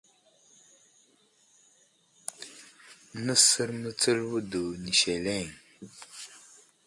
[3.25, 5.47] Nəsər mətsəl wədo ni seleŋ.